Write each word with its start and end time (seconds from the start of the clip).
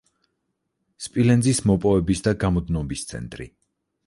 სპილენძის 1.07 1.61
მოპოვების 1.73 2.25
და 2.29 2.35
გამოდნობის 2.45 3.05
ცენტრი. 3.13 3.49